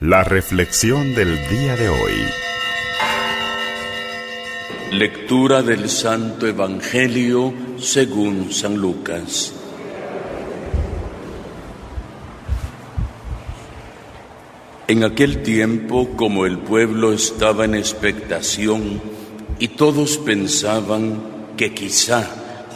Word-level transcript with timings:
La 0.00 0.22
reflexión 0.22 1.14
del 1.14 1.38
día 1.48 1.74
de 1.74 1.88
hoy. 1.88 2.12
Lectura 4.92 5.62
del 5.62 5.88
Santo 5.88 6.46
Evangelio 6.46 7.54
según 7.78 8.52
San 8.52 8.76
Lucas. 8.76 9.54
En 14.86 15.02
aquel 15.02 15.42
tiempo, 15.42 16.10
como 16.14 16.44
el 16.44 16.58
pueblo 16.58 17.14
estaba 17.14 17.64
en 17.64 17.74
expectación 17.74 19.00
y 19.58 19.68
todos 19.68 20.18
pensaban 20.18 21.54
que 21.56 21.72
quizá 21.72 22.22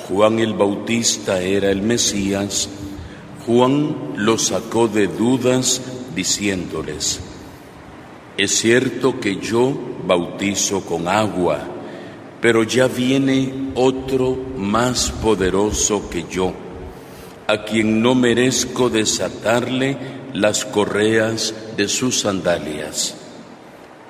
Juan 0.09 0.39
el 0.39 0.55
Bautista 0.55 1.43
era 1.43 1.71
el 1.71 1.83
Mesías, 1.83 2.71
Juan 3.45 4.15
lo 4.17 4.39
sacó 4.39 4.89
de 4.89 5.07
dudas 5.07 5.83
diciéndoles, 6.15 7.21
es 8.37 8.53
cierto 8.53 9.21
que 9.21 9.37
yo 9.37 9.73
bautizo 10.07 10.81
con 10.83 11.09
agua, 11.09 11.61
pero 12.41 12.63
ya 12.63 12.87
viene 12.87 13.73
otro 13.75 14.37
más 14.57 15.11
poderoso 15.11 16.09
que 16.09 16.25
yo, 16.31 16.53
a 17.47 17.65
quien 17.65 18.01
no 18.01 18.15
merezco 18.15 18.89
desatarle 18.89 19.97
las 20.33 20.65
correas 20.65 21.55
de 21.77 21.89
sus 21.89 22.21
sandalias. 22.21 23.17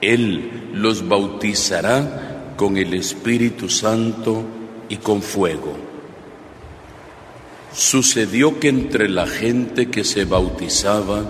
Él 0.00 0.70
los 0.74 1.06
bautizará 1.06 2.54
con 2.56 2.76
el 2.76 2.94
Espíritu 2.94 3.68
Santo 3.68 4.44
y 4.88 4.96
con 4.96 5.22
fuego. 5.22 5.76
Sucedió 7.72 8.58
que 8.58 8.68
entre 8.68 9.08
la 9.08 9.26
gente 9.26 9.90
que 9.90 10.04
se 10.04 10.24
bautizaba, 10.24 11.24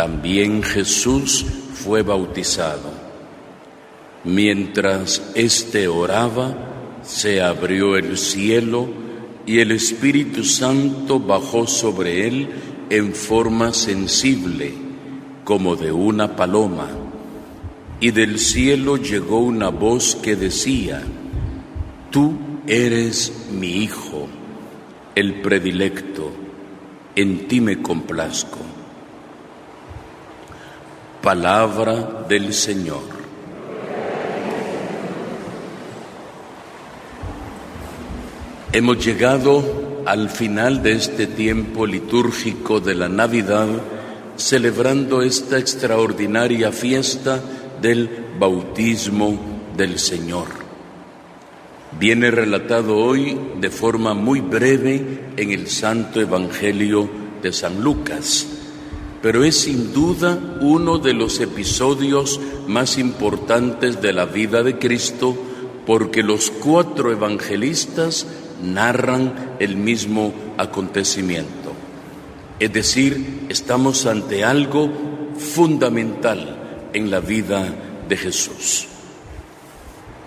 también 0.00 0.62
Jesús 0.62 1.44
fue 1.74 2.00
bautizado. 2.00 2.90
Mientras 4.24 5.30
éste 5.34 5.88
oraba, 5.88 6.56
se 7.02 7.42
abrió 7.42 7.98
el 7.98 8.16
cielo 8.16 8.88
y 9.44 9.58
el 9.58 9.72
Espíritu 9.72 10.42
Santo 10.42 11.20
bajó 11.20 11.66
sobre 11.66 12.26
él 12.26 12.48
en 12.88 13.12
forma 13.12 13.74
sensible, 13.74 14.72
como 15.44 15.76
de 15.76 15.92
una 15.92 16.34
paloma. 16.34 16.88
Y 18.00 18.10
del 18.12 18.38
cielo 18.38 18.96
llegó 18.96 19.40
una 19.40 19.68
voz 19.68 20.16
que 20.16 20.34
decía, 20.34 21.02
Tú 22.10 22.38
eres 22.66 23.50
mi 23.52 23.82
Hijo, 23.82 24.28
el 25.14 25.42
predilecto, 25.42 26.32
en 27.16 27.46
ti 27.48 27.60
me 27.60 27.82
complazco. 27.82 28.69
Palabra 31.22 32.24
del 32.30 32.54
Señor. 32.54 33.02
Hemos 38.72 39.04
llegado 39.04 40.02
al 40.06 40.30
final 40.30 40.82
de 40.82 40.92
este 40.92 41.26
tiempo 41.26 41.86
litúrgico 41.86 42.80
de 42.80 42.94
la 42.94 43.10
Navidad, 43.10 43.68
celebrando 44.36 45.20
esta 45.20 45.58
extraordinaria 45.58 46.72
fiesta 46.72 47.38
del 47.82 48.08
bautismo 48.38 49.38
del 49.76 49.98
Señor. 49.98 50.46
Viene 51.98 52.30
relatado 52.30 52.96
hoy 52.96 53.38
de 53.60 53.68
forma 53.68 54.14
muy 54.14 54.40
breve 54.40 55.32
en 55.36 55.50
el 55.50 55.68
Santo 55.68 56.18
Evangelio 56.18 57.10
de 57.42 57.52
San 57.52 57.82
Lucas 57.82 58.59
pero 59.22 59.44
es 59.44 59.56
sin 59.60 59.92
duda 59.92 60.38
uno 60.60 60.98
de 60.98 61.12
los 61.12 61.40
episodios 61.40 62.40
más 62.66 62.98
importantes 62.98 64.00
de 64.00 64.12
la 64.12 64.24
vida 64.24 64.62
de 64.62 64.78
Cristo 64.78 65.36
porque 65.86 66.22
los 66.22 66.50
cuatro 66.50 67.12
evangelistas 67.12 68.26
narran 68.62 69.56
el 69.58 69.76
mismo 69.76 70.32
acontecimiento. 70.56 71.72
Es 72.58 72.72
decir, 72.72 73.46
estamos 73.48 74.06
ante 74.06 74.44
algo 74.44 74.90
fundamental 75.36 76.88
en 76.92 77.10
la 77.10 77.20
vida 77.20 77.74
de 78.08 78.16
Jesús. 78.16 78.86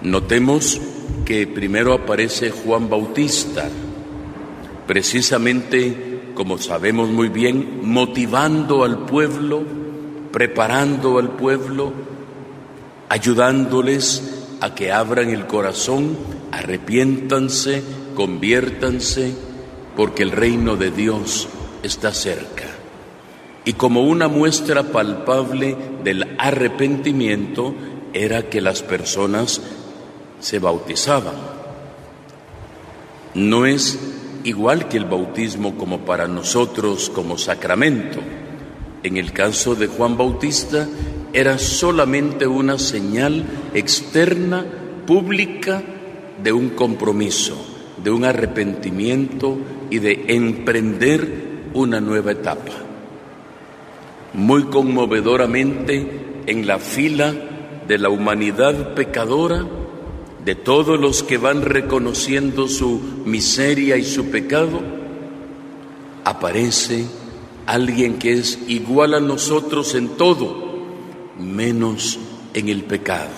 Notemos 0.01 0.81
que 1.25 1.47
primero 1.47 1.93
aparece 1.93 2.51
Juan 2.51 2.89
Bautista, 2.89 3.69
precisamente 4.87 6.12
como 6.35 6.57
sabemos 6.57 7.09
muy 7.09 7.29
bien, 7.29 7.81
motivando 7.83 8.83
al 8.83 9.05
pueblo, 9.05 9.63
preparando 10.31 11.19
al 11.19 11.31
pueblo, 11.31 11.93
ayudándoles 13.09 14.45
a 14.61 14.73
que 14.73 14.91
abran 14.91 15.29
el 15.29 15.45
corazón, 15.45 16.17
arrepiéntanse, 16.51 17.83
conviértanse, 18.15 19.33
porque 19.95 20.23
el 20.23 20.31
reino 20.31 20.75
de 20.75 20.91
Dios 20.91 21.47
está 21.83 22.13
cerca. 22.13 22.65
Y 23.65 23.73
como 23.73 24.03
una 24.03 24.27
muestra 24.27 24.83
palpable 24.83 25.77
del 26.03 26.35
arrepentimiento 26.37 27.75
era 28.13 28.49
que 28.49 28.61
las 28.61 28.81
personas 28.81 29.61
se 30.39 30.59
bautizaban. 30.59 31.35
No 33.35 33.65
es 33.65 33.97
igual 34.43 34.87
que 34.87 34.97
el 34.97 35.05
bautismo 35.05 35.77
como 35.77 35.99
para 35.99 36.27
nosotros 36.27 37.09
como 37.09 37.37
sacramento. 37.37 38.19
En 39.03 39.17
el 39.17 39.31
caso 39.31 39.75
de 39.75 39.87
Juan 39.87 40.17
Bautista 40.17 40.87
era 41.33 41.57
solamente 41.57 42.47
una 42.47 42.77
señal 42.77 43.43
externa, 43.73 44.65
pública, 45.05 45.81
de 46.41 46.51
un 46.51 46.69
compromiso, 46.69 47.55
de 48.03 48.11
un 48.11 48.25
arrepentimiento 48.25 49.57
y 49.89 49.99
de 49.99 50.25
emprender 50.27 51.69
una 51.73 52.01
nueva 52.01 52.31
etapa. 52.31 52.71
Muy 54.33 54.63
conmovedoramente, 54.65 56.21
en 56.45 56.67
la 56.67 56.79
fila 56.79 57.33
de 57.87 57.97
la 57.97 58.09
humanidad 58.09 58.93
pecadora, 58.93 59.65
de 60.45 60.55
todos 60.55 60.99
los 60.99 61.23
que 61.23 61.37
van 61.37 61.61
reconociendo 61.61 62.67
su 62.67 62.99
miseria 63.25 63.97
y 63.97 64.03
su 64.03 64.29
pecado, 64.29 64.81
aparece 66.25 67.05
alguien 67.65 68.19
que 68.19 68.33
es 68.33 68.59
igual 68.67 69.13
a 69.13 69.19
nosotros 69.19 69.95
en 69.95 70.09
todo, 70.09 70.83
menos 71.39 72.19
en 72.53 72.69
el 72.69 72.83
pecado. 72.83 73.31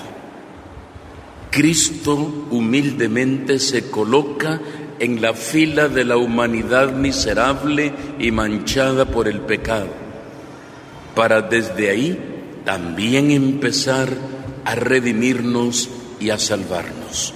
Cristo 1.52 2.48
humildemente 2.50 3.60
se 3.60 3.90
coloca 3.90 4.60
en 5.00 5.22
la 5.22 5.34
fila 5.34 5.88
de 5.88 6.06
la 6.06 6.18
humanidad 6.18 6.94
miserable 6.94 7.94
y 8.20 8.32
manchada 8.32 9.06
por 9.06 9.28
el 9.28 9.42
pecado, 9.42 9.88
para 11.14 11.42
desde 11.42 11.90
ahí 11.90 12.20
también 12.66 13.32
empezar 13.32 14.10
a 14.66 14.76
redimirnos 14.76 15.90
y 16.20 16.30
a 16.30 16.40
salvarnos. 16.40 17.34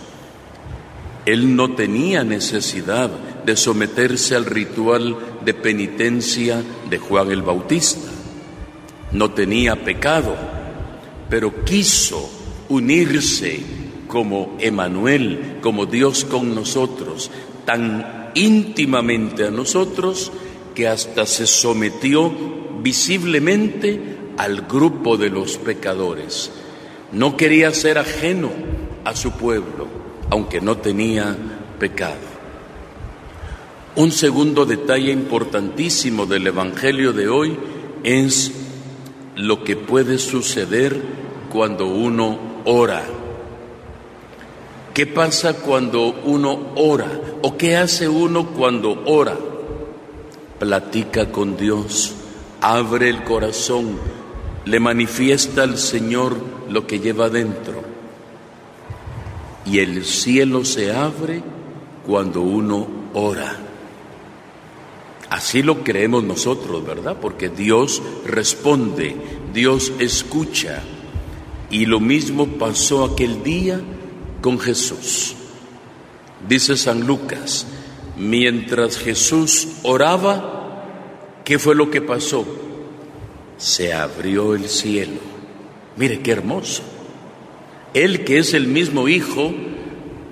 Él 1.25 1.55
no 1.55 1.75
tenía 1.75 2.23
necesidad 2.23 3.09
de 3.45 3.55
someterse 3.55 4.35
al 4.35 4.45
ritual 4.45 5.17
de 5.43 5.53
penitencia 5.53 6.63
de 6.89 6.97
Juan 6.97 7.31
el 7.31 7.41
Bautista. 7.41 8.09
No 9.11 9.31
tenía 9.31 9.83
pecado, 9.83 10.35
pero 11.29 11.63
quiso 11.63 12.29
unirse 12.69 13.59
como 14.07 14.57
Emanuel, 14.59 15.57
como 15.61 15.85
Dios 15.85 16.25
con 16.25 16.55
nosotros, 16.55 17.29
tan 17.65 18.31
íntimamente 18.33 19.45
a 19.45 19.51
nosotros 19.51 20.31
que 20.73 20.87
hasta 20.87 21.25
se 21.25 21.45
sometió 21.45 22.31
visiblemente 22.81 24.17
al 24.37 24.61
grupo 24.61 25.17
de 25.17 25.29
los 25.29 25.57
pecadores 25.57 26.51
no 27.11 27.37
quería 27.37 27.73
ser 27.73 27.97
ajeno 27.97 28.51
a 29.03 29.15
su 29.15 29.31
pueblo, 29.31 29.87
aunque 30.29 30.61
no 30.61 30.77
tenía 30.77 31.35
pecado. 31.79 32.29
Un 33.95 34.11
segundo 34.11 34.65
detalle 34.65 35.11
importantísimo 35.11 36.25
del 36.25 36.47
Evangelio 36.47 37.11
de 37.11 37.27
hoy 37.27 37.57
es 38.03 38.51
lo 39.35 39.63
que 39.63 39.75
puede 39.75 40.19
suceder 40.19 41.01
cuando 41.51 41.87
uno 41.87 42.61
ora. 42.65 43.03
¿Qué 44.93 45.07
pasa 45.07 45.53
cuando 45.53 46.13
uno 46.23 46.73
ora? 46.75 47.09
¿O 47.41 47.57
qué 47.57 47.77
hace 47.77 48.07
uno 48.07 48.47
cuando 48.47 49.03
ora? 49.05 49.37
Platica 50.59 51.31
con 51.31 51.57
Dios, 51.57 52.13
abre 52.61 53.09
el 53.09 53.23
corazón, 53.23 53.97
le 54.65 54.79
manifiesta 54.79 55.63
al 55.63 55.77
Señor 55.77 56.58
lo 56.69 56.87
que 56.87 56.99
lleva 56.99 57.29
dentro. 57.29 57.83
Y 59.65 59.79
el 59.79 60.05
cielo 60.05 60.63
se 60.65 60.93
abre 60.93 61.43
cuando 62.05 62.41
uno 62.41 62.87
ora. 63.13 63.57
Así 65.29 65.61
lo 65.61 65.83
creemos 65.83 66.23
nosotros, 66.23 66.85
¿verdad? 66.85 67.17
Porque 67.21 67.49
Dios 67.49 68.01
responde, 68.25 69.15
Dios 69.53 69.93
escucha. 69.99 70.81
Y 71.69 71.85
lo 71.85 71.99
mismo 71.99 72.47
pasó 72.47 73.05
aquel 73.05 73.43
día 73.43 73.79
con 74.41 74.59
Jesús. 74.59 75.35
Dice 76.47 76.77
San 76.77 77.05
Lucas, 77.05 77.67
mientras 78.17 78.97
Jesús 78.97 79.67
oraba, 79.83 80.83
¿qué 81.43 81.59
fue 81.59 81.75
lo 81.75 81.91
que 81.91 82.01
pasó? 82.01 82.45
Se 83.57 83.93
abrió 83.93 84.55
el 84.55 84.67
cielo. 84.67 85.38
Mire 85.99 86.21
qué 86.21 86.31
hermoso. 86.31 86.81
Él 87.93 88.23
que 88.23 88.37
es 88.37 88.53
el 88.53 88.67
mismo 88.67 89.09
Hijo, 89.09 89.51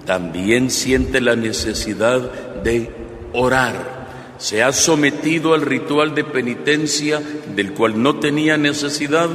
también 0.06 0.72
siente 0.72 1.20
la 1.20 1.36
necesidad 1.36 2.22
de 2.64 2.90
orar. 3.34 4.36
Se 4.38 4.64
ha 4.64 4.72
sometido 4.72 5.54
al 5.54 5.64
ritual 5.64 6.16
de 6.16 6.24
penitencia 6.24 7.22
del 7.54 7.74
cual 7.74 8.02
no 8.02 8.16
tenía 8.16 8.56
necesidad, 8.56 9.30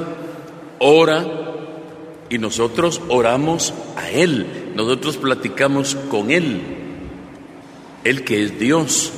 ora 0.79 1.27
y 2.31 2.39
nosotros 2.39 3.03
oramos 3.09 3.75
a 3.97 4.09
Él, 4.09 4.73
nosotros 4.75 5.19
platicamos 5.19 5.97
con 6.11 6.31
Él, 6.31 6.63
Él 8.05 8.25
que 8.25 8.43
es 8.43 8.59
Dios. 8.59 9.13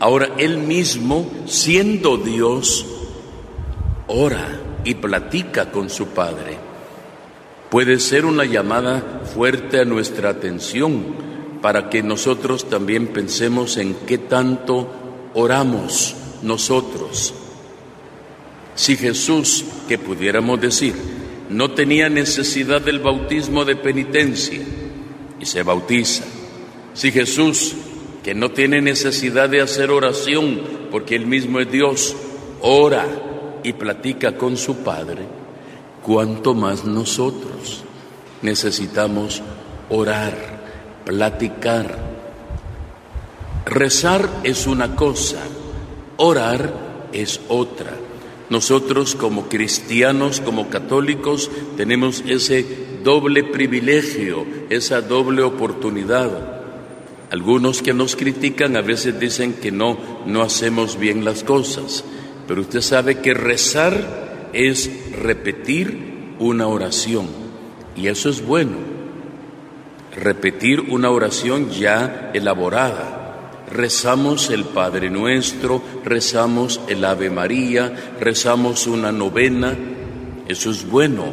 Ahora 0.00 0.34
Él 0.36 0.58
mismo, 0.58 1.30
siendo 1.46 2.18
Dios, 2.18 2.84
ora 4.06 4.67
y 4.84 4.94
platica 4.94 5.70
con 5.70 5.90
su 5.90 6.08
Padre 6.08 6.68
puede 7.70 7.98
ser 8.00 8.24
una 8.24 8.44
llamada 8.44 9.22
fuerte 9.34 9.80
a 9.80 9.84
nuestra 9.84 10.30
atención 10.30 11.04
para 11.60 11.90
que 11.90 12.02
nosotros 12.02 12.68
también 12.68 13.08
pensemos 13.08 13.76
en 13.76 13.94
qué 14.06 14.18
tanto 14.18 14.88
oramos 15.34 16.16
nosotros. 16.42 17.34
Si 18.74 18.96
Jesús, 18.96 19.64
que 19.88 19.98
pudiéramos 19.98 20.60
decir, 20.60 20.94
no 21.50 21.72
tenía 21.72 22.08
necesidad 22.08 22.80
del 22.80 23.00
bautismo 23.00 23.64
de 23.64 23.76
penitencia 23.76 24.60
y 25.40 25.46
se 25.46 25.62
bautiza, 25.62 26.24
si 26.94 27.10
Jesús, 27.10 27.74
que 28.22 28.34
no 28.34 28.50
tiene 28.50 28.80
necesidad 28.80 29.48
de 29.48 29.60
hacer 29.60 29.90
oración 29.90 30.60
porque 30.90 31.16
Él 31.16 31.26
mismo 31.26 31.60
es 31.60 31.70
Dios, 31.70 32.16
ora 32.60 33.06
y 33.62 33.72
platica 33.72 34.36
con 34.36 34.56
su 34.56 34.78
Padre, 34.78 35.26
cuanto 36.02 36.54
más 36.54 36.84
nosotros 36.84 37.84
necesitamos 38.42 39.42
orar, 39.90 40.34
platicar. 41.04 41.98
Rezar 43.66 44.28
es 44.44 44.66
una 44.66 44.94
cosa, 44.94 45.38
orar 46.16 47.08
es 47.12 47.40
otra. 47.48 47.92
Nosotros 48.50 49.14
como 49.14 49.48
cristianos, 49.48 50.40
como 50.40 50.70
católicos, 50.70 51.50
tenemos 51.76 52.22
ese 52.26 52.64
doble 53.04 53.44
privilegio, 53.44 54.46
esa 54.70 55.02
doble 55.02 55.42
oportunidad. 55.42 56.56
Algunos 57.30 57.82
que 57.82 57.92
nos 57.92 58.16
critican 58.16 58.76
a 58.76 58.80
veces 58.80 59.20
dicen 59.20 59.52
que 59.54 59.70
no, 59.70 59.98
no 60.24 60.42
hacemos 60.42 60.98
bien 60.98 61.26
las 61.26 61.44
cosas, 61.44 62.04
pero 62.48 62.62
usted 62.62 62.80
sabe 62.80 63.18
que 63.18 63.34
rezar 63.34 64.48
es 64.54 64.90
repetir 65.12 66.34
una 66.38 66.66
oración. 66.66 67.26
Y 67.94 68.08
eso 68.08 68.30
es 68.30 68.44
bueno. 68.44 68.78
Repetir 70.16 70.80
una 70.80 71.10
oración 71.10 71.68
ya 71.68 72.30
elaborada. 72.32 73.66
Rezamos 73.70 74.48
el 74.48 74.64
Padre 74.64 75.10
Nuestro, 75.10 75.82
rezamos 76.04 76.80
el 76.88 77.04
Ave 77.04 77.28
María, 77.28 78.14
rezamos 78.18 78.86
una 78.86 79.12
novena. 79.12 79.76
Eso 80.48 80.70
es 80.70 80.88
bueno. 80.88 81.26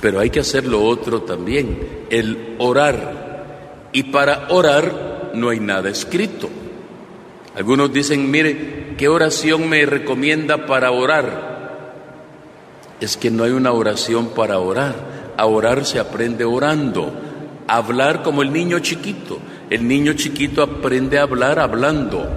Pero 0.00 0.18
hay 0.18 0.30
que 0.30 0.40
hacer 0.40 0.66
lo 0.66 0.82
otro 0.82 1.22
también, 1.22 2.06
el 2.10 2.56
orar. 2.58 3.90
Y 3.92 4.02
para 4.04 4.48
orar 4.48 5.30
no 5.34 5.50
hay 5.50 5.60
nada 5.60 5.90
escrito. 5.90 6.50
Algunos 7.54 7.92
dicen, 7.92 8.28
mire, 8.30 8.77
¿qué 8.98 9.08
oración 9.08 9.68
me 9.70 9.86
recomienda 9.86 10.66
para 10.66 10.90
orar? 10.90 11.48
Es 13.00 13.16
que 13.16 13.30
no 13.30 13.44
hay 13.44 13.52
una 13.52 13.72
oración 13.72 14.30
para 14.30 14.58
orar. 14.58 15.32
A 15.38 15.46
orar 15.46 15.86
se 15.86 16.00
aprende 16.00 16.44
orando. 16.44 17.12
Hablar 17.68 18.22
como 18.22 18.42
el 18.42 18.52
niño 18.52 18.80
chiquito. 18.80 19.38
El 19.70 19.86
niño 19.86 20.14
chiquito 20.14 20.62
aprende 20.62 21.18
a 21.18 21.22
hablar 21.22 21.60
hablando. 21.60 22.28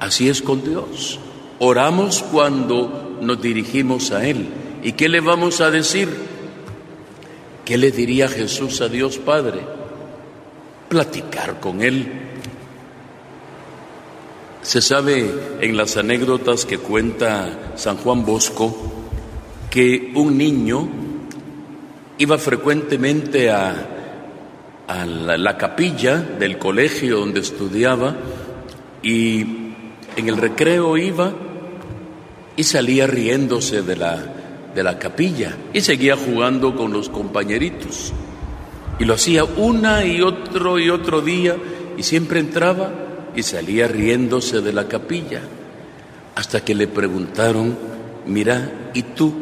Así 0.00 0.28
es 0.28 0.42
con 0.42 0.64
Dios. 0.64 1.20
Oramos 1.60 2.22
cuando 2.22 3.16
nos 3.22 3.40
dirigimos 3.40 4.10
a 4.10 4.26
Él. 4.26 4.48
¿Y 4.82 4.92
qué 4.92 5.08
le 5.08 5.20
vamos 5.20 5.60
a 5.60 5.70
decir? 5.70 6.08
¿Qué 7.64 7.78
le 7.78 7.92
diría 7.92 8.28
Jesús 8.28 8.80
a 8.80 8.88
Dios 8.88 9.18
Padre? 9.18 9.60
Platicar 10.88 11.60
con 11.60 11.82
Él 11.82 12.27
se 14.68 14.82
sabe 14.82 15.32
en 15.62 15.78
las 15.78 15.96
anécdotas 15.96 16.66
que 16.66 16.76
cuenta 16.76 17.72
San 17.76 17.96
Juan 17.96 18.26
Bosco 18.26 18.76
que 19.70 20.12
un 20.14 20.36
niño 20.36 20.86
iba 22.18 22.36
frecuentemente 22.36 23.50
a, 23.50 23.86
la, 24.86 25.56
capilla 25.56 26.16
del 26.16 26.58
colegio 26.58 27.20
donde 27.20 27.40
estudiaba 27.40 28.14
y 29.02 29.40
en 30.16 30.28
el 30.28 30.36
recreo 30.36 30.98
iba 30.98 31.32
y 32.54 32.62
salía 32.62 33.06
riéndose 33.06 33.80
de 33.80 33.96
la, 33.96 34.22
de 34.74 34.82
la 34.82 34.98
capilla 34.98 35.56
y 35.72 35.80
seguía 35.80 36.14
jugando 36.14 36.76
con 36.76 36.92
los 36.92 37.08
compañeritos. 37.08 38.12
Y 38.98 39.06
lo 39.06 39.14
hacía 39.14 39.44
una 39.44 40.04
y 40.04 40.20
otro 40.20 40.78
y 40.78 40.90
otro 40.90 41.22
día 41.22 41.56
y 41.96 42.02
siempre 42.02 42.40
entraba 42.40 43.07
y 43.34 43.42
salía 43.42 43.88
riéndose 43.88 44.60
de 44.60 44.72
la 44.72 44.88
capilla, 44.88 45.42
hasta 46.34 46.64
que 46.64 46.74
le 46.74 46.86
preguntaron, 46.86 47.76
mira, 48.26 48.90
¿y 48.94 49.02
tú 49.02 49.32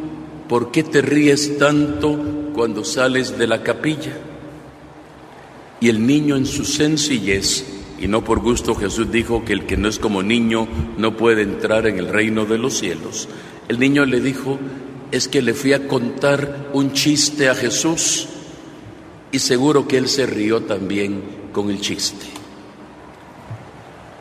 por 0.49 0.71
qué 0.71 0.83
te 0.83 1.03
ríes 1.03 1.59
tanto 1.59 2.19
cuando 2.55 2.85
sales 2.85 3.39
de 3.39 3.47
la 3.47 3.63
capilla? 3.63 4.13
Y 5.81 5.89
el 5.89 6.07
niño 6.07 6.37
en 6.37 6.47
su 6.47 6.65
sencillez, 6.65 7.65
y 8.01 8.09
no 8.09 8.25
por 8.25 8.41
gusto 8.41 8.75
Jesús 8.75 9.11
dijo 9.11 9.45
que 9.45 9.53
el 9.53 9.67
que 9.67 9.77
no 9.77 9.89
es 9.89 9.99
como 9.99 10.23
niño 10.23 10.67
no 10.97 11.17
puede 11.17 11.43
entrar 11.43 11.87
en 11.87 11.99
el 11.99 12.09
reino 12.09 12.47
de 12.47 12.59
los 12.59 12.79
cielos, 12.79 13.29
el 13.69 13.79
niño 13.79 14.05
le 14.05 14.21
dijo, 14.21 14.59
es 15.11 15.29
que 15.29 15.43
le 15.43 15.55
fui 15.55 15.73
a 15.73 15.87
contar 15.87 16.69
un 16.73 16.93
chiste 16.93 17.49
a 17.49 17.55
Jesús 17.55 18.29
y 19.33 19.39
seguro 19.39 19.87
que 19.87 19.99
él 19.99 20.09
se 20.09 20.27
rió 20.27 20.63
también 20.63 21.23
con 21.53 21.71
el 21.71 21.81
chiste 21.81 22.36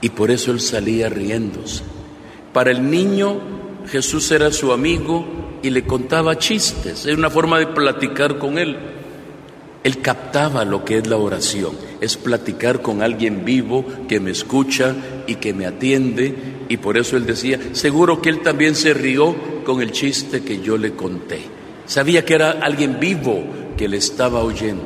y 0.05 0.09
por 0.09 0.29
eso 0.29 0.51
él 0.51 0.59
salía 0.59 1.09
riéndose. 1.09 1.81
Para 2.53 2.69
el 2.69 2.91
niño 2.91 3.39
Jesús 3.87 4.29
era 4.29 4.51
su 4.51 4.71
amigo 4.71 5.25
y 5.63 5.71
le 5.71 5.83
contaba 5.83 6.37
chistes, 6.37 7.07
era 7.07 7.17
una 7.17 7.31
forma 7.31 7.57
de 7.57 7.65
platicar 7.65 8.37
con 8.37 8.59
él. 8.59 8.77
Él 9.83 10.01
captaba 10.03 10.63
lo 10.63 10.85
que 10.85 10.99
es 10.99 11.07
la 11.07 11.17
oración, 11.17 11.75
es 12.01 12.17
platicar 12.17 12.83
con 12.83 13.01
alguien 13.01 13.45
vivo 13.45 13.83
que 14.07 14.19
me 14.19 14.29
escucha 14.29 14.95
y 15.25 15.37
que 15.37 15.55
me 15.55 15.65
atiende 15.65 16.35
y 16.69 16.77
por 16.77 16.99
eso 16.99 17.17
él 17.17 17.25
decía, 17.25 17.59
seguro 17.71 18.21
que 18.21 18.29
él 18.29 18.43
también 18.43 18.75
se 18.75 18.93
rió 18.93 19.35
con 19.65 19.81
el 19.81 19.91
chiste 19.91 20.43
que 20.43 20.61
yo 20.61 20.77
le 20.77 20.91
conté. 20.91 21.39
Sabía 21.87 22.23
que 22.23 22.35
era 22.35 22.51
alguien 22.51 22.99
vivo 22.99 23.43
que 23.75 23.87
le 23.87 23.97
estaba 23.97 24.43
oyendo. 24.43 24.85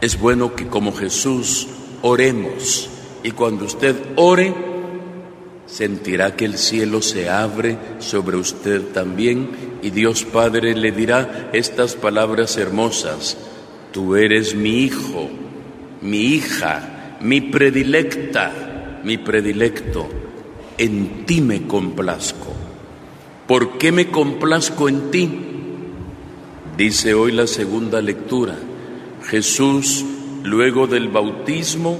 Es 0.00 0.18
bueno 0.18 0.54
que 0.54 0.68
como 0.68 0.94
Jesús 0.94 1.66
oremos 2.00 2.92
y 3.28 3.32
cuando 3.32 3.66
usted 3.66 3.94
ore, 4.16 4.54
sentirá 5.66 6.34
que 6.34 6.46
el 6.46 6.56
cielo 6.56 7.02
se 7.02 7.28
abre 7.28 7.76
sobre 7.98 8.38
usted 8.38 8.80
también 8.94 9.50
y 9.82 9.90
Dios 9.90 10.24
Padre 10.24 10.74
le 10.74 10.92
dirá 10.92 11.50
estas 11.52 11.94
palabras 11.94 12.56
hermosas. 12.56 13.36
Tú 13.92 14.16
eres 14.16 14.54
mi 14.54 14.78
hijo, 14.84 15.28
mi 16.00 16.20
hija, 16.20 17.18
mi 17.20 17.42
predilecta, 17.42 19.00
mi 19.04 19.18
predilecto. 19.18 20.08
En 20.78 21.26
ti 21.26 21.42
me 21.42 21.66
complazco. 21.66 22.54
¿Por 23.46 23.76
qué 23.76 23.92
me 23.92 24.08
complazco 24.08 24.88
en 24.88 25.10
ti? 25.10 25.28
Dice 26.78 27.12
hoy 27.12 27.32
la 27.32 27.46
segunda 27.46 28.00
lectura. 28.00 28.56
Jesús, 29.24 30.02
luego 30.44 30.86
del 30.86 31.08
bautismo, 31.08 31.98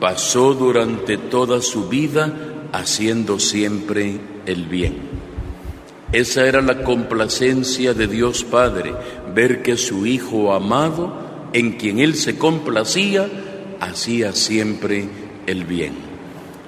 pasó 0.00 0.54
durante 0.54 1.16
toda 1.16 1.60
su 1.60 1.88
vida 1.88 2.32
haciendo 2.72 3.38
siempre 3.38 4.20
el 4.46 4.66
bien. 4.66 4.96
Esa 6.12 6.46
era 6.46 6.62
la 6.62 6.84
complacencia 6.84 7.92
de 7.92 8.06
Dios 8.06 8.44
Padre, 8.44 8.94
ver 9.34 9.62
que 9.62 9.76
su 9.76 10.06
Hijo 10.06 10.54
amado, 10.54 11.50
en 11.52 11.72
quien 11.72 11.98
Él 11.98 12.14
se 12.14 12.38
complacía, 12.38 13.28
hacía 13.80 14.32
siempre 14.32 15.08
el 15.46 15.64
bien. 15.64 15.92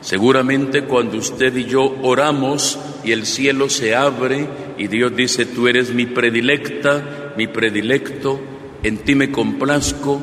Seguramente 0.01 0.85
cuando 0.85 1.19
usted 1.19 1.55
y 1.57 1.65
yo 1.65 1.95
oramos 2.03 2.79
y 3.05 3.13
el 3.13 3.27
cielo 3.27 3.69
se 3.69 3.95
abre 3.95 4.47
y 4.79 4.89
Dios 4.89 5.15
dice, 5.15 5.45
tú 5.45 5.69
eres 5.69 5.93
mi 5.93 6.07
predilecta, 6.07 7.33
mi 7.37 7.47
predilecto, 7.47 8.41
en 8.83 8.99
ti 8.99 9.15
me 9.15 9.31
complazco 9.31 10.21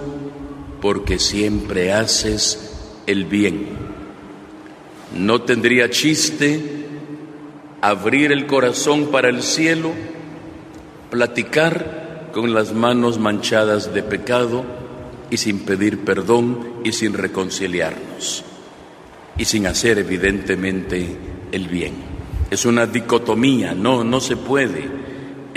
porque 0.81 1.19
siempre 1.19 1.91
haces 1.93 2.66
el 3.07 3.25
bien. 3.25 3.65
No 5.17 5.41
tendría 5.41 5.89
chiste 5.89 6.61
abrir 7.81 8.31
el 8.31 8.45
corazón 8.45 9.07
para 9.07 9.29
el 9.29 9.41
cielo, 9.41 9.93
platicar 11.09 12.29
con 12.33 12.53
las 12.53 12.73
manos 12.73 13.17
manchadas 13.17 13.93
de 13.93 14.03
pecado 14.03 14.63
y 15.31 15.37
sin 15.37 15.59
pedir 15.59 16.05
perdón 16.05 16.73
y 16.83 16.91
sin 16.91 17.13
reconciliarnos 17.13 18.43
y 19.37 19.45
sin 19.45 19.67
hacer 19.67 19.99
evidentemente 19.99 21.15
el 21.51 21.67
bien. 21.67 21.93
Es 22.49 22.65
una 22.65 22.85
dicotomía, 22.85 23.73
no, 23.73 24.03
no 24.03 24.19
se 24.19 24.35
puede. 24.35 24.89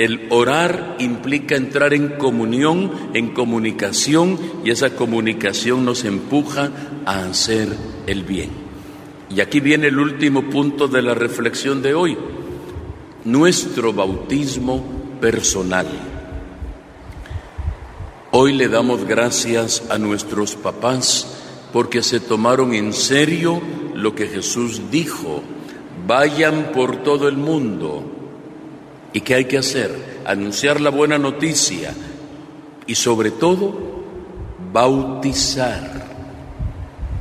El 0.00 0.28
orar 0.30 0.96
implica 0.98 1.56
entrar 1.56 1.92
en 1.92 2.16
comunión, 2.16 2.90
en 3.12 3.34
comunicación, 3.34 4.38
y 4.64 4.70
esa 4.70 4.96
comunicación 4.96 5.84
nos 5.84 6.06
empuja 6.06 6.70
a 7.04 7.24
hacer 7.24 7.68
el 8.06 8.24
bien. 8.24 8.48
Y 9.28 9.42
aquí 9.42 9.60
viene 9.60 9.88
el 9.88 9.98
último 9.98 10.48
punto 10.48 10.88
de 10.88 11.02
la 11.02 11.12
reflexión 11.12 11.82
de 11.82 11.92
hoy, 11.92 12.16
nuestro 13.26 13.92
bautismo 13.92 14.82
personal. 15.20 15.86
Hoy 18.30 18.54
le 18.54 18.68
damos 18.68 19.04
gracias 19.04 19.82
a 19.90 19.98
nuestros 19.98 20.56
papás 20.56 21.36
porque 21.74 22.02
se 22.02 22.20
tomaron 22.20 22.72
en 22.72 22.94
serio 22.94 23.60
lo 23.94 24.14
que 24.14 24.28
Jesús 24.28 24.80
dijo, 24.90 25.42
vayan 26.06 26.72
por 26.72 27.02
todo 27.02 27.28
el 27.28 27.36
mundo. 27.36 28.29
¿Y 29.12 29.20
qué 29.20 29.34
hay 29.34 29.44
que 29.46 29.58
hacer? 29.58 30.22
Anunciar 30.24 30.80
la 30.80 30.90
buena 30.90 31.18
noticia 31.18 31.92
y 32.86 32.94
sobre 32.94 33.30
todo 33.30 33.74
bautizar. 34.72 36.08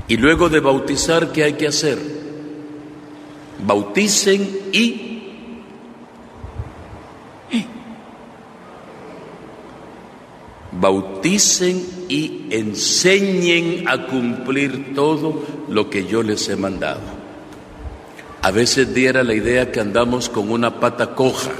Y 0.08 0.18
luego 0.18 0.50
de 0.50 0.60
bautizar, 0.60 1.32
¿qué 1.32 1.44
hay 1.44 1.54
que 1.54 1.68
hacer? 1.68 2.00
Bauticen 3.66 4.60
y 4.72 5.10
bauticen 10.80 12.06
y 12.08 12.48
enseñen 12.52 13.88
a 13.88 14.08
cumplir 14.08 14.94
todo 14.96 15.44
lo 15.68 15.90
que 15.90 16.06
yo 16.06 16.24
les 16.24 16.48
he 16.50 16.56
mandado. 16.56 17.02
A 18.42 18.52
veces 18.52 18.94
diera 18.94 19.24
la 19.24 19.34
idea 19.34 19.72
que 19.72 19.82
andamos 19.82 20.30
con 20.30 20.50
una 20.50 20.80
pata 20.80 21.14
coja. 21.16 21.52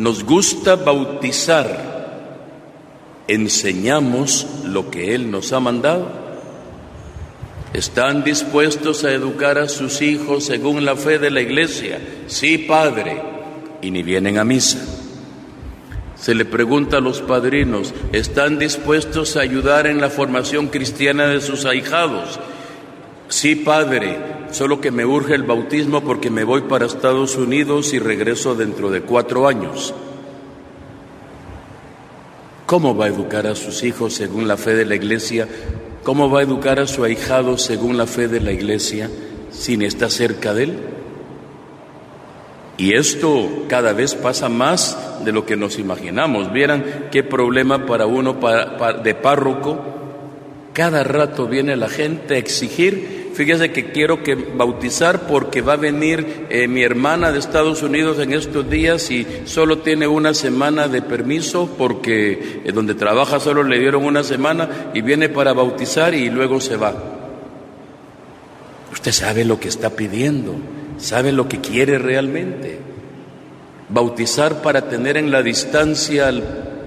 Nos 0.00 0.24
gusta 0.24 0.76
bautizar, 0.76 1.68
enseñamos 3.28 4.46
lo 4.64 4.90
que 4.90 5.14
Él 5.14 5.30
nos 5.30 5.52
ha 5.52 5.60
mandado. 5.60 6.10
¿Están 7.74 8.24
dispuestos 8.24 9.04
a 9.04 9.12
educar 9.12 9.58
a 9.58 9.68
sus 9.68 10.00
hijos 10.00 10.46
según 10.46 10.86
la 10.86 10.96
fe 10.96 11.18
de 11.18 11.30
la 11.30 11.42
iglesia? 11.42 12.00
Sí, 12.28 12.56
Padre. 12.56 13.22
Y 13.82 13.90
ni 13.90 14.02
vienen 14.02 14.38
a 14.38 14.44
misa. 14.44 14.78
Se 16.16 16.34
le 16.34 16.46
pregunta 16.46 16.96
a 16.96 17.02
los 17.02 17.20
padrinos, 17.20 17.92
¿están 18.12 18.58
dispuestos 18.58 19.36
a 19.36 19.42
ayudar 19.42 19.86
en 19.86 20.00
la 20.00 20.08
formación 20.08 20.68
cristiana 20.68 21.26
de 21.26 21.42
sus 21.42 21.66
ahijados? 21.66 22.40
Sí, 23.30 23.54
padre, 23.54 24.18
solo 24.50 24.80
que 24.80 24.90
me 24.90 25.06
urge 25.06 25.36
el 25.36 25.44
bautismo 25.44 26.02
porque 26.02 26.30
me 26.30 26.42
voy 26.42 26.62
para 26.62 26.86
Estados 26.86 27.36
Unidos 27.36 27.94
y 27.94 28.00
regreso 28.00 28.56
dentro 28.56 28.90
de 28.90 29.02
cuatro 29.02 29.46
años. 29.46 29.94
¿Cómo 32.66 32.96
va 32.96 33.04
a 33.04 33.08
educar 33.08 33.46
a 33.46 33.54
sus 33.54 33.84
hijos 33.84 34.14
según 34.14 34.48
la 34.48 34.56
fe 34.56 34.74
de 34.74 34.84
la 34.84 34.96
iglesia? 34.96 35.46
¿Cómo 36.02 36.28
va 36.28 36.40
a 36.40 36.42
educar 36.42 36.80
a 36.80 36.88
su 36.88 37.04
ahijado 37.04 37.56
según 37.56 37.96
la 37.96 38.06
fe 38.06 38.26
de 38.26 38.40
la 38.40 38.50
iglesia 38.50 39.08
sin 39.52 39.82
estar 39.82 40.10
cerca 40.10 40.52
de 40.52 40.64
él? 40.64 40.78
Y 42.78 42.94
esto 42.94 43.64
cada 43.68 43.92
vez 43.92 44.16
pasa 44.16 44.48
más 44.48 45.24
de 45.24 45.30
lo 45.30 45.46
que 45.46 45.56
nos 45.56 45.78
imaginamos. 45.78 46.52
Vieran 46.52 47.08
qué 47.12 47.22
problema 47.22 47.86
para 47.86 48.06
uno 48.06 48.38
de 49.04 49.14
párroco. 49.14 49.78
Cada 50.72 51.02
rato 51.02 51.46
viene 51.46 51.76
la 51.76 51.88
gente 51.88 52.34
a 52.34 52.38
exigir, 52.38 53.19
fíjese 53.34 53.72
que 53.72 53.90
quiero 53.92 54.22
que 54.22 54.34
bautizar 54.34 55.26
porque 55.26 55.62
va 55.62 55.74
a 55.74 55.76
venir 55.76 56.46
eh, 56.50 56.68
mi 56.68 56.82
hermana 56.82 57.32
de 57.32 57.38
Estados 57.38 57.82
Unidos 57.82 58.18
en 58.18 58.32
estos 58.32 58.68
días 58.68 59.10
y 59.10 59.26
solo 59.44 59.78
tiene 59.78 60.06
una 60.06 60.34
semana 60.34 60.88
de 60.88 61.02
permiso 61.02 61.74
porque 61.78 62.62
eh, 62.64 62.72
donde 62.72 62.94
trabaja 62.94 63.40
solo 63.40 63.62
le 63.62 63.78
dieron 63.78 64.04
una 64.04 64.22
semana 64.24 64.90
y 64.94 65.00
viene 65.00 65.28
para 65.28 65.52
bautizar 65.52 66.14
y 66.14 66.30
luego 66.30 66.60
se 66.60 66.76
va. 66.76 66.94
Usted 68.92 69.12
sabe 69.12 69.44
lo 69.44 69.58
que 69.58 69.68
está 69.68 69.90
pidiendo 69.90 70.56
sabe 71.00 71.32
lo 71.32 71.48
que 71.48 71.60
quiere 71.60 71.98
realmente. 71.98 72.78
Bautizar 73.88 74.62
para 74.62 74.88
tener 74.88 75.16
en 75.16 75.30
la 75.30 75.42
distancia 75.42 76.28
al 76.28 76.42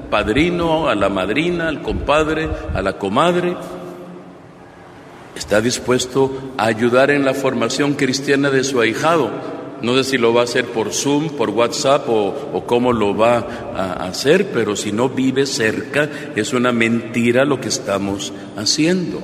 padrino, 0.10 0.88
a 0.88 0.96
la 0.96 1.10
madrina, 1.10 1.68
al 1.68 1.82
compadre, 1.82 2.48
a 2.74 2.82
la 2.82 2.98
comadre. 2.98 3.56
Está 5.36 5.62
dispuesto 5.62 6.54
a 6.58 6.66
ayudar 6.66 7.12
en 7.12 7.26
la 7.26 7.34
formación 7.34 7.94
cristiana 7.94 8.50
de 8.50 8.64
su 8.64 8.80
ahijado. 8.80 9.32
No 9.82 9.96
sé 9.98 10.12
si 10.12 10.18
lo 10.18 10.34
va 10.34 10.42
a 10.42 10.44
hacer 10.46 10.66
por 10.68 10.94
Zoom, 10.94 11.32
por 11.32 11.50
WhatsApp 11.50 12.08
o, 12.08 12.64
cómo 12.66 12.94
lo 12.94 13.18
va 13.18 13.40
a 13.76 14.08
hacer, 14.08 14.52
pero 14.54 14.78
si 14.78 14.94
no 14.94 15.10
vive 15.10 15.46
cerca, 15.46 16.10
es 16.36 16.54
una 16.54 16.72
mentira 16.72 17.44
lo 17.44 17.60
que 17.60 17.68
estamos 17.68 18.32
haciendo. 18.56 19.22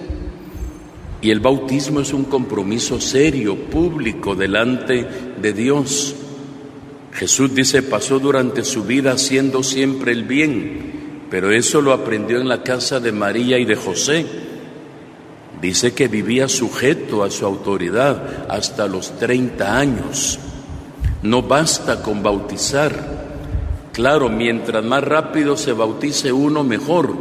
Y 1.21 1.31
el 1.31 1.39
bautismo 1.39 2.01
es 2.01 2.11
un 2.11 2.25
compromiso 2.25 2.99
serio, 2.99 3.55
público, 3.55 4.35
delante 4.35 5.07
de 5.41 5.53
Dios. 5.53 6.15
Jesús 7.13 7.53
dice, 7.53 7.81
pasó 7.81 8.19
durante 8.19 8.63
su 8.63 8.83
vida 8.83 9.11
haciendo 9.11 9.63
siempre 9.63 10.11
el 10.11 10.23
bien, 10.23 11.25
pero 11.29 11.51
eso 11.51 11.81
lo 11.81 11.93
aprendió 11.93 12.39
en 12.39 12.47
la 12.47 12.63
casa 12.63 12.99
de 12.99 13.11
María 13.11 13.59
y 13.59 13.65
de 13.65 13.75
José. 13.75 14.25
Dice 15.61 15.93
que 15.93 16.07
vivía 16.07 16.47
sujeto 16.47 17.23
a 17.23 17.29
su 17.29 17.45
autoridad 17.45 18.47
hasta 18.49 18.87
los 18.87 19.17
30 19.17 19.77
años. 19.77 20.39
No 21.21 21.41
basta 21.41 22.01
con 22.01 22.23
bautizar. 22.23 23.19
Claro, 23.91 24.29
mientras 24.29 24.83
más 24.83 25.03
rápido 25.03 25.57
se 25.57 25.73
bautice 25.73 26.31
uno, 26.31 26.63
mejor. 26.63 27.13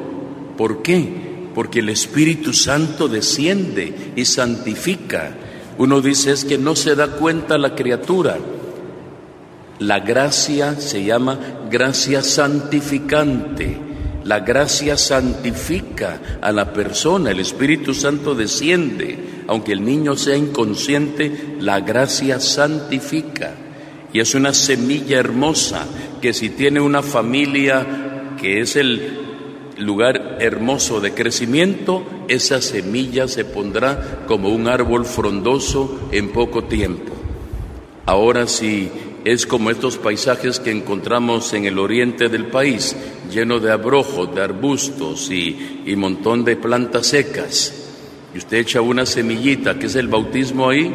¿Por 0.57 0.83
qué? 0.83 1.29
porque 1.59 1.81
el 1.81 1.89
Espíritu 1.89 2.53
Santo 2.53 3.09
desciende 3.09 4.13
y 4.15 4.25
santifica. 4.27 5.33
Uno 5.77 6.01
dice 6.01 6.31
es 6.31 6.45
que 6.45 6.57
no 6.57 6.77
se 6.77 6.95
da 6.95 7.09
cuenta 7.09 7.59
la 7.59 7.75
criatura. 7.75 8.39
La 9.81 9.99
gracia 9.99 10.81
se 10.81 11.03
llama 11.03 11.37
gracia 11.69 12.23
santificante. 12.23 13.88
La 14.29 14.41
gracia 14.41 14.99
santifica 14.99 16.21
a 16.43 16.53
la 16.53 16.71
persona, 16.71 17.31
el 17.31 17.41
Espíritu 17.41 17.95
Santo 17.95 18.35
desciende, 18.35 19.19
aunque 19.47 19.73
el 19.73 19.83
niño 19.83 20.17
sea 20.17 20.37
inconsciente, 20.37 21.57
la 21.61 21.81
gracia 21.81 22.39
santifica. 22.39 23.55
Y 24.13 24.21
es 24.21 24.35
una 24.35 24.53
semilla 24.53 25.19
hermosa 25.19 25.87
que 26.21 26.35
si 26.35 26.51
tiene 26.51 26.79
una 26.79 27.03
familia 27.03 28.35
que 28.39 28.61
es 28.61 28.77
el 28.77 29.19
lugar 29.79 30.37
hermoso 30.41 31.01
de 31.01 31.15
crecimiento, 31.15 32.05
esa 32.29 32.61
semilla 32.61 33.29
se 33.29 33.47
pondrá 33.47 34.27
como 34.27 34.51
un 34.51 34.69
árbol 34.69 35.07
frondoso 35.07 36.11
en 36.13 36.33
poco 36.33 36.65
tiempo. 36.65 37.15
Ahora 38.05 38.47
si 38.47 38.91
es 39.33 39.47
como 39.47 39.71
estos 39.71 39.99
paisajes 39.99 40.59
que 40.59 40.71
encontramos 40.71 41.53
en 41.53 41.67
el 41.67 41.79
oriente 41.79 42.31
del 42.31 42.47
país, 42.47 42.97
lleno 43.31 43.61
de 43.61 43.71
abrojos, 43.71 44.35
de 44.35 44.41
arbustos 44.41 45.31
y, 45.31 45.95
montón 45.97 46.45
de 46.45 46.57
plantas 46.57 47.09
secas, 47.09 47.75
y 48.35 48.39
usted 48.39 48.57
echa 48.57 48.81
una 48.81 49.05
semillita, 49.05 49.79
que 49.79 49.87
es 49.87 49.97
el 49.97 50.09
bautismo 50.09 50.71
ahí, 50.71 50.95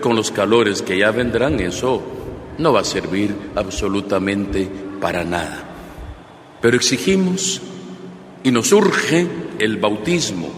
con 0.00 0.14
los 0.14 0.30
calores 0.30 0.82
que 0.82 0.98
ya 0.98 1.10
vendrán, 1.10 1.58
eso 1.58 2.00
no 2.58 2.72
va 2.72 2.80
a 2.80 2.84
servir 2.84 3.34
absolutamente 3.56 4.68
para 5.00 5.24
nada. 5.24 5.64
Pero 6.60 6.76
exigimos 6.76 7.60
y 8.44 8.52
nos 8.52 8.70
urge 8.70 9.26
el 9.58 9.78
bautismo. 9.78 10.48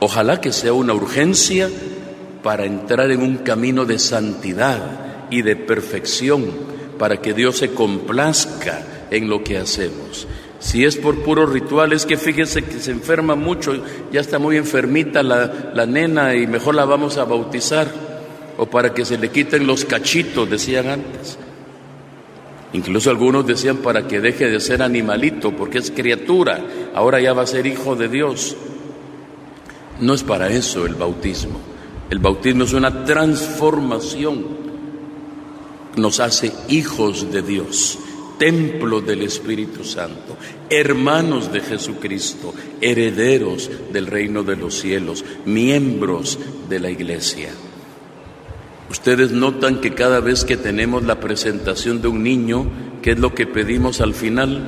Ojalá 0.00 0.40
que 0.40 0.52
sea 0.52 0.72
una 0.72 0.92
urgencia 0.92 1.70
para 2.42 2.64
entrar 2.64 3.10
en 3.10 3.22
un 3.22 3.38
camino 3.38 3.84
de 3.84 3.98
santidad 3.98 5.28
y 5.30 5.42
de 5.42 5.56
perfección, 5.56 6.50
para 6.98 7.20
que 7.20 7.34
Dios 7.34 7.58
se 7.58 7.70
complazca 7.70 9.06
en 9.10 9.28
lo 9.28 9.42
que 9.44 9.58
hacemos. 9.58 10.26
Si 10.58 10.84
es 10.84 10.96
por 10.96 11.22
puros 11.22 11.50
rituales, 11.50 12.06
que 12.06 12.16
fíjese 12.16 12.62
que 12.62 12.78
se 12.78 12.92
enferma 12.92 13.34
mucho, 13.34 13.82
ya 14.12 14.20
está 14.20 14.38
muy 14.38 14.56
enfermita 14.56 15.22
la, 15.22 15.72
la 15.74 15.86
nena 15.86 16.34
y 16.36 16.46
mejor 16.46 16.74
la 16.74 16.84
vamos 16.84 17.18
a 17.18 17.24
bautizar. 17.24 17.88
O 18.58 18.66
para 18.66 18.94
que 18.94 19.04
se 19.04 19.18
le 19.18 19.30
quiten 19.30 19.66
los 19.66 19.84
cachitos, 19.84 20.48
decían 20.48 20.88
antes. 20.88 21.38
Incluso 22.74 23.10
algunos 23.10 23.46
decían 23.46 23.78
para 23.78 24.06
que 24.06 24.20
deje 24.20 24.48
de 24.48 24.60
ser 24.60 24.82
animalito, 24.82 25.52
porque 25.56 25.78
es 25.78 25.90
criatura, 25.90 26.64
ahora 26.94 27.20
ya 27.20 27.32
va 27.32 27.42
a 27.42 27.46
ser 27.46 27.66
hijo 27.66 27.96
de 27.96 28.08
Dios. 28.08 28.56
No 30.00 30.14
es 30.14 30.22
para 30.22 30.48
eso 30.48 30.86
el 30.86 30.94
bautismo. 30.94 31.71
El 32.12 32.18
bautismo 32.18 32.64
es 32.64 32.74
una 32.74 33.06
transformación. 33.06 34.44
Nos 35.96 36.20
hace 36.20 36.52
hijos 36.68 37.32
de 37.32 37.40
Dios 37.40 37.98
templo 38.38 39.00
del 39.00 39.22
Espíritu 39.22 39.82
Santo, 39.82 40.36
hermanos 40.68 41.50
de 41.50 41.60
Jesucristo, 41.60 42.52
herederos 42.82 43.70
del 43.94 44.08
reino 44.08 44.42
de 44.42 44.56
los 44.56 44.78
cielos, 44.78 45.24
miembros 45.46 46.38
de 46.68 46.80
la 46.80 46.90
iglesia. 46.90 47.48
Ustedes 48.90 49.30
notan 49.30 49.80
que 49.80 49.94
cada 49.94 50.20
vez 50.20 50.44
que 50.44 50.58
tenemos 50.58 51.04
la 51.04 51.18
presentación 51.18 52.02
de 52.02 52.08
un 52.08 52.22
niño, 52.22 52.66
¿qué 53.00 53.12
es 53.12 53.18
lo 53.18 53.34
que 53.34 53.46
pedimos 53.46 54.02
al 54.02 54.12
final? 54.12 54.62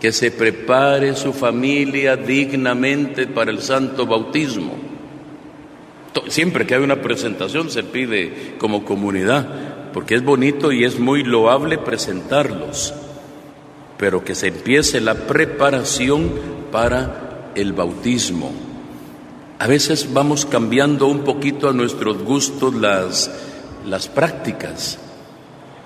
Que 0.00 0.12
se 0.12 0.30
prepare 0.30 1.16
su 1.16 1.32
familia 1.32 2.16
dignamente 2.16 3.26
para 3.26 3.50
el 3.50 3.60
santo 3.60 4.06
bautismo. 4.06 4.87
Siempre 6.28 6.66
que 6.66 6.74
hay 6.74 6.82
una 6.82 7.00
presentación 7.00 7.70
se 7.70 7.82
pide 7.82 8.56
como 8.58 8.84
comunidad, 8.84 9.90
porque 9.92 10.14
es 10.14 10.24
bonito 10.24 10.72
y 10.72 10.84
es 10.84 10.98
muy 10.98 11.22
loable 11.22 11.78
presentarlos, 11.78 12.94
pero 13.96 14.24
que 14.24 14.34
se 14.34 14.48
empiece 14.48 15.00
la 15.00 15.14
preparación 15.14 16.30
para 16.70 17.50
el 17.54 17.72
bautismo. 17.72 18.52
A 19.58 19.66
veces 19.66 20.12
vamos 20.12 20.46
cambiando 20.46 21.06
un 21.06 21.20
poquito 21.20 21.68
a 21.68 21.72
nuestros 21.72 22.22
gustos 22.22 22.74
las, 22.74 23.30
las 23.84 24.08
prácticas. 24.08 24.98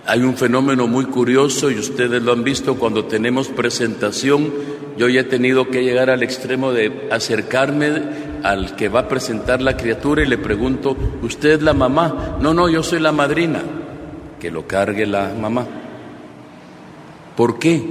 Hay 0.05 0.23
un 0.23 0.37
fenómeno 0.37 0.89
muy 0.89 1.05
curioso 1.05 1.71
y 1.71 1.79
ustedes 1.79 2.23
lo 2.23 2.33
han 2.33 2.43
visto 2.43 2.75
cuando 2.77 3.05
tenemos 3.05 3.49
presentación. 3.49 4.53
Yo 4.99 5.09
ya 5.09 5.21
he 5.21 5.25
tenido 5.25 5.69
que 5.69 5.85
llegar 5.85 6.11
al 6.11 6.23
extremo 6.23 6.73
de 6.73 7.09
acercarme 7.11 8.03
al 8.43 8.75
que 8.75 8.89
va 8.89 9.01
a 9.01 9.09
presentar 9.09 9.63
la 9.63 9.77
criatura 9.77 10.23
y 10.23 10.27
le 10.27 10.39
pregunto, 10.39 10.97
¿usted 11.23 11.51
es 11.51 11.63
la 11.63 11.73
mamá? 11.73 12.39
No, 12.41 12.53
no, 12.53 12.69
yo 12.69 12.83
soy 12.83 12.99
la 12.99 13.13
madrina 13.13 13.63
que 14.41 14.51
lo 14.51 14.67
cargue 14.67 15.07
la 15.07 15.33
mamá. 15.41 15.67
¿Por 17.37 17.61
qué? 17.61 17.83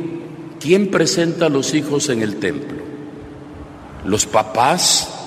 ¿Quién 0.59 0.91
presenta 0.91 1.45
a 1.45 1.49
los 1.49 1.73
hijos 1.73 2.09
en 2.09 2.21
el 2.21 2.35
templo? 2.35 2.77
¿Los 4.05 4.25
papás? 4.25 5.20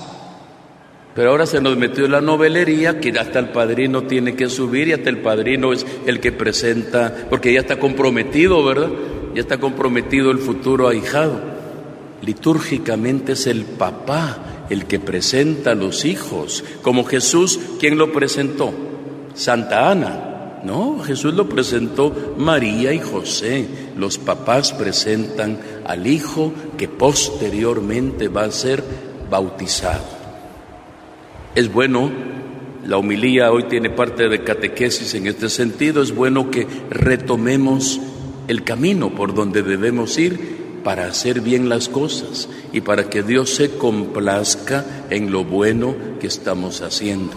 Pero 1.15 1.31
ahora 1.31 1.47
se 1.47 1.61
nos 1.61 1.77
metió 1.77 2.09
la 2.09 2.21
novelería 2.21 2.99
que 3.01 3.11
hasta 3.11 3.39
el 3.39 3.51
padrino 3.51 4.03
tiene 4.03 4.35
que 4.35 4.49
subir 4.49 4.89
y 4.89 4.93
hasta 4.93 5.11
el 5.11 5.19
padrino 5.19 5.73
es 5.73 5.87
el 6.07 6.19
que 6.19 6.33
presenta, 6.33 7.27
porque 7.31 7.53
ya 7.53 7.61
está 7.61 7.79
comprometido, 7.79 8.65
¿verdad? 8.65 8.91
Ya 9.35 9.41
está 9.41 9.59
comprometido 9.59 10.33
el 10.33 10.39
futuro 10.39 10.89
ahijado. 10.89 11.41
Litúrgicamente 12.23 13.33
es 13.33 13.47
el 13.47 13.65
papá 13.65 14.67
el 14.71 14.87
que 14.87 14.99
presenta 14.99 15.73
a 15.73 15.75
los 15.75 16.05
hijos, 16.05 16.65
como 16.83 17.05
Jesús, 17.05 17.61
¿quién 17.79 17.97
lo 17.99 18.13
presentó? 18.13 18.73
Santa 19.35 19.91
Ana. 19.91 20.61
No, 20.65 20.99
Jesús 21.01 21.35
lo 21.35 21.47
presentó 21.49 22.35
María 22.39 22.93
y 22.95 22.99
José. 22.99 23.67
Los 23.99 24.17
papás 24.17 24.73
presentan 24.73 25.59
al 25.85 26.07
hijo 26.07 26.53
que 26.79 26.89
posteriormente 26.89 28.29
va 28.29 28.45
a 28.45 28.51
ser 28.51 28.83
bautizado. 29.31 30.14
Es 31.55 31.73
bueno, 31.73 32.11
la 32.85 32.97
homilía 32.97 33.53
hoy 33.53 33.65
tiene 33.65 33.89
parte 33.89 34.29
de 34.29 34.43
catequesis 34.43 35.15
en 35.15 35.29
este 35.29 35.49
sentido, 35.49 36.03
es 36.03 36.13
bueno 36.13 36.51
que 36.51 36.67
retomemos 36.91 38.01
el 38.49 38.65
camino 38.65 39.15
por 39.15 39.35
donde 39.35 39.63
debemos 39.63 40.19
ir 40.19 40.83
para 40.83 41.07
hacer 41.07 41.41
bien 41.41 41.69
las 41.69 41.89
cosas 41.89 42.49
y 42.73 42.81
para 42.81 43.09
que 43.09 43.23
Dios 43.23 43.55
se 43.55 43.71
complazca 43.71 45.07
en 45.11 45.31
lo 45.31 45.45
bueno 45.45 45.95
que 46.21 46.27
estamos 46.27 46.83
haciendo. 46.83 47.37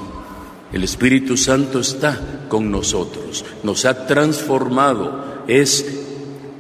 El 0.74 0.84
Espíritu 0.84 1.38
Santo 1.38 1.80
está 1.80 2.46
con 2.50 2.72
nosotros, 2.72 3.46
nos 3.62 3.86
ha 3.86 4.08
transformado, 4.08 5.44
es 5.48 5.86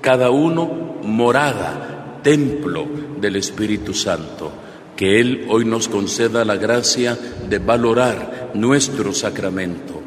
cada 0.01 0.29
uno 0.29 0.99
morada, 1.01 2.19
templo 2.21 2.86
del 3.19 3.36
Espíritu 3.36 3.95
Santo. 3.95 4.51
Que 4.97 5.21
Él 5.21 5.45
hoy 5.47 5.63
nos 5.63 5.88
conceda 5.88 6.43
la 6.43 6.57
gracia 6.57 7.17
de 7.47 7.60
valorar 7.60 8.51
nuestro 8.53 9.13
sacramento 9.13 10.01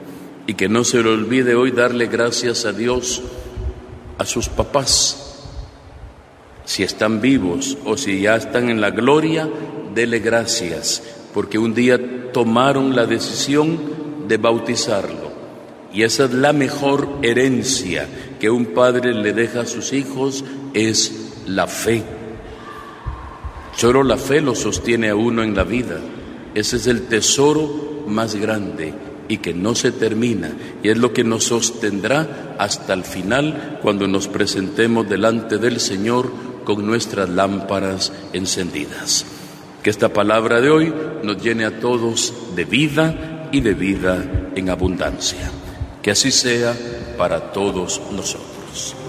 y 0.47 0.55
que 0.55 0.69
no 0.69 0.85
se 0.85 1.03
le 1.03 1.11
olvide 1.11 1.55
hoy 1.55 1.71
darle 1.71 2.09
gracias 2.09 2.67
a 2.67 2.73
Dios, 2.73 3.23
a 4.19 4.25
sus 4.27 4.49
papás, 4.49 5.31
si 6.65 6.83
están 6.83 7.21
vivos 7.21 7.79
o 7.85 7.97
si 7.97 8.21
ya 8.21 8.37
están 8.37 8.69
en 8.69 8.81
la 8.81 8.91
gloria, 8.91 9.49
dele 9.95 10.21
gracias, 10.21 11.03
porque 11.35 11.59
un 11.59 11.75
día 11.75 12.33
tomaron 12.33 12.95
la 12.95 13.07
decisión 13.07 13.79
de 14.29 14.37
bautizarlo. 14.37 15.31
Y 15.93 16.05
esa 16.05 16.27
es 16.27 16.33
la 16.33 16.53
mejor 16.53 17.09
herencia 17.23 18.07
que 18.39 18.51
un 18.51 18.67
padre 18.67 19.13
le 19.15 19.33
deja 19.33 19.63
a 19.63 19.67
sus 19.67 19.93
hijos, 19.93 20.45
es 20.73 21.33
la 21.47 21.67
fe. 21.67 22.05
Solo 23.81 24.03
la 24.03 24.19
fe 24.19 24.43
lo 24.43 24.55
sostiene 24.55 25.09
a 25.09 25.15
uno 25.15 25.43
en 25.43 25.57
la 25.57 25.65
vida. 25.65 25.99
Ese 26.55 26.77
es 26.77 26.87
el 26.87 27.07
tesoro 27.07 28.05
más 28.07 28.35
grande 28.35 28.93
y 29.27 29.39
que 29.39 29.55
no 29.55 29.75
se 29.75 29.91
termina. 29.91 30.53
Y 30.83 30.91
es 30.91 30.99
lo 30.99 31.15
que 31.15 31.25
nos 31.25 31.45
sostendrá 31.45 32.57
hasta 32.59 32.93
el 32.93 33.05
final 33.05 33.79
cuando 33.81 34.07
nos 34.07 34.29
presentemos 34.29 35.09
delante 35.09 35.57
del 35.57 35.81
Señor 35.81 36.31
con 36.63 36.87
nuestras 36.87 37.31
lámparas 37.31 38.13
encendidas. 38.35 39.25
Que 39.83 39.89
esta 39.89 40.11
palabra 40.11 40.61
de 40.61 40.69
hoy 40.69 40.95
nos 41.23 41.43
llene 41.43 41.65
a 41.65 41.81
todos 41.81 42.35
de 42.55 42.67
vida 42.67 43.49
y 43.51 43.63
de 43.63 43.73
vida 43.73 44.51
en 44.57 44.69
abundancia. 44.69 45.51
Que 46.03 46.11
así 46.11 46.31
sea 46.31 46.77
para 47.17 47.51
todos 47.51 47.99
nosotros. 48.15 49.00